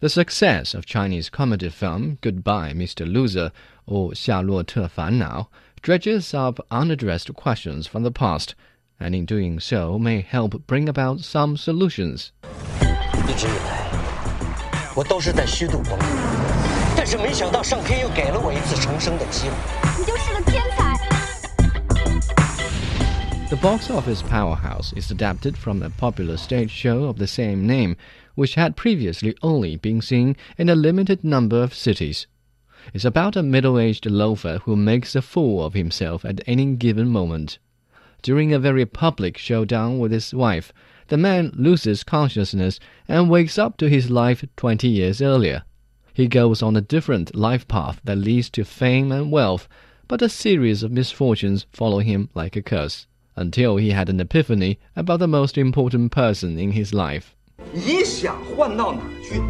[0.00, 3.05] The success of Chinese comedy film Goodbye, Mr.
[3.05, 3.51] Loser,
[3.85, 5.51] or 夏洛特烦恼
[5.83, 8.53] dredges up unaddressed questions from the past,
[8.99, 12.29] and in doing so may help bring about some solutions.
[13.27, 13.91] 一直以来，
[14.95, 16.05] 我都是在虚度光阴，
[16.97, 19.55] 但是没想到上天又给了我一次重生的机会。
[19.99, 20.99] 你就是个天才。
[23.51, 27.97] The box office powerhouse is adapted from a popular stage show of the same name,
[28.33, 32.27] which had previously only been seen in a limited number of cities.
[32.93, 37.09] It's about a middle aged loafer who makes a fool of himself at any given
[37.09, 37.59] moment.
[38.21, 40.71] During a very public showdown with his wife,
[41.09, 45.63] the man loses consciousness and wakes up to his life 20 years earlier.
[46.13, 49.67] He goes on a different life path that leads to fame and wealth,
[50.07, 54.78] but a series of misfortunes follow him like a curse, until he had an epiphany
[54.94, 57.34] about the most important person in his life.
[57.72, 59.40] 你想换到哪儿去？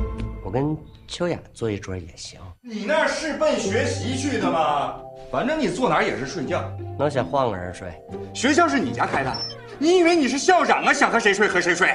[0.45, 0.77] 我跟
[1.09, 2.39] 秋雅做一桌也行。
[2.63, 4.97] 你那是奔学习去的吗？
[5.31, 6.71] 反正你坐哪儿也是睡觉。
[6.99, 7.93] 能想换个人睡？
[8.35, 9.33] 学校是你家开的，
[9.79, 10.93] 你以为你是校长啊？
[10.93, 11.89] 想和谁睡和谁睡。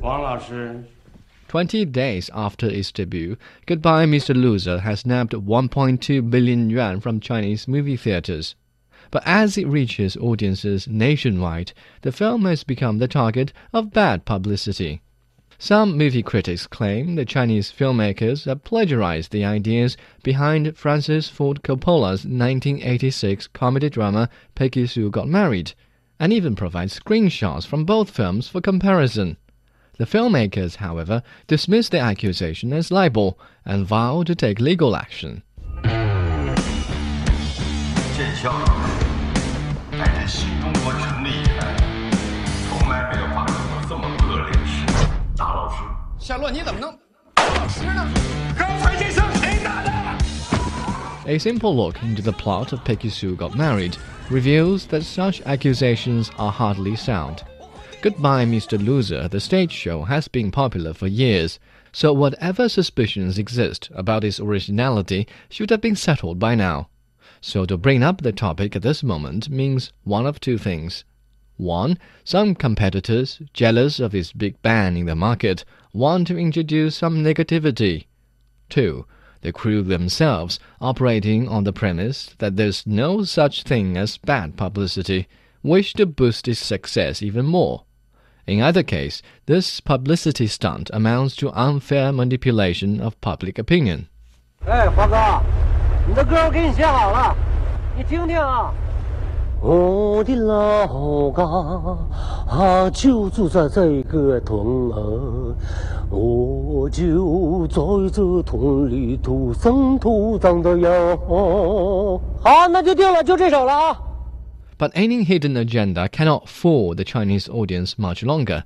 [0.00, 0.82] 王老师，
[1.48, 4.34] Twenty days after its debut, Goodbye Mr.
[4.34, 8.54] Loser has nabbed 1.2 billion yuan from Chinese movie theaters.
[9.09, 15.01] But as it reaches audiences nationwide, the film has become the target of bad publicity.
[15.59, 22.25] Some movie critics claim the Chinese filmmakers have plagiarized the ideas behind Francis Ford Coppola's
[22.25, 25.73] 1986 comedy drama Peggy Sue Got Married,
[26.19, 29.37] and even provide screenshots from both films for comparison.
[29.97, 35.41] The filmmakers, however, dismiss the accusation as libel and vow to take legal action.
[38.39, 38.43] A
[51.39, 53.97] simple look into the plot of Peggy Sue Got Married
[54.29, 57.43] reveals that such accusations are hardly sound.
[58.03, 58.79] Goodbye, Mr.
[58.79, 61.57] Loser, the stage show has been popular for years,
[61.91, 66.89] so whatever suspicions exist about its originality should have been settled by now.
[67.41, 71.03] So to bring up the topic at this moment means one of two things.
[71.57, 71.97] 1.
[72.23, 78.05] Some competitors, jealous of his big bang in the market, want to introduce some negativity.
[78.69, 79.05] 2.
[79.41, 85.27] The crew themselves, operating on the premise that there's no such thing as bad publicity,
[85.63, 87.83] wish to boost his success even more.
[88.45, 94.07] In either case, this publicity stunt amounts to unfair manipulation of public opinion.
[94.65, 95.66] Hey, 报告。
[96.07, 97.35] 你的歌我给你写好了，
[97.97, 98.73] 你听听啊。
[99.59, 101.43] 我的老家
[102.47, 104.57] 啊，就住在这个屯
[104.91, 105.55] 儿，
[106.09, 107.75] 我就在
[108.09, 110.89] 这屯里土生土长的呀。
[112.41, 113.97] 好，那就定了，就这首了啊。
[114.77, 118.63] But any hidden agenda cannot fool the Chinese audience much longer,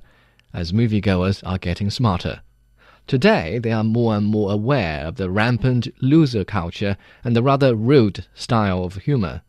[0.54, 2.40] as moviegoers are getting smarter.
[3.12, 7.74] Today, they are more and more aware of the rampant loser culture and the rather
[7.74, 9.42] rude style of humor.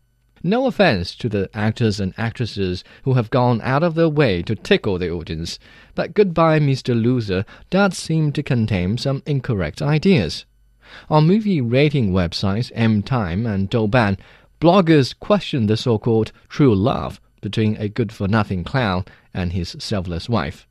[0.44, 4.53] No offense to the actors and actresses who have gone out of their way to
[4.53, 5.59] tickle the audience,
[5.96, 6.94] but Goodbye Mr.
[6.94, 10.44] Loser does seem to contain some incorrect ideas.
[11.09, 14.18] On movie rating websites Mtime and Douban,
[14.59, 19.78] bloggers question the so called true love between a good for nothing clown and his
[19.80, 20.68] selfless wife.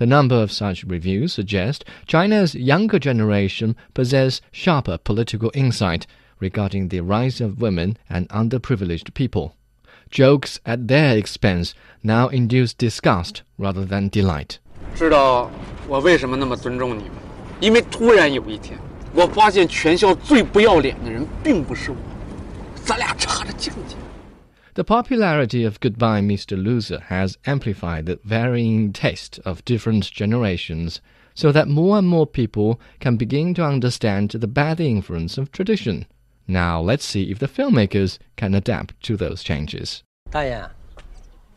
[0.00, 6.06] The number of such reviews suggest China's younger generation possess sharper political insight
[6.38, 9.52] regarding the rise of women and underprivileged people.
[10.10, 11.72] Jokes at their expense
[12.02, 14.58] now induce disgust rather than delight.
[14.94, 15.50] 知道
[15.88, 17.16] 我为什么那么尊重你吗？
[17.60, 18.78] 因为突然有一天，
[19.14, 21.96] 我发现全校最不要脸的人并不是我，
[22.84, 23.96] 咱俩差着境界。
[24.74, 26.56] The popularity of Goodbye Mr.
[26.56, 31.00] Loser has amplified the varying taste of different generations,
[31.34, 36.06] so that more and more people can begin to understand the bad influence of tradition.
[36.46, 40.02] Now let's see if the filmmakers can adapt to those changes.
[40.30, 40.68] 大爷，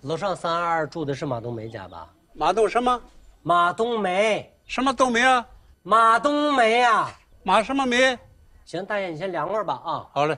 [0.02, 2.08] 楼上三二住的是马冬梅家吧？
[2.34, 3.02] 马冬什么？
[3.44, 5.46] 马冬梅，什么冬梅啊？
[5.84, 7.14] 马冬梅呀、
[7.44, 8.18] 马什么梅？
[8.66, 10.08] 行，大爷你先凉快吧啊。
[10.14, 10.38] 好嘞。